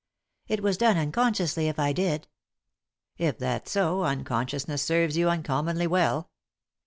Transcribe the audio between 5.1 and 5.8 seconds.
you uncom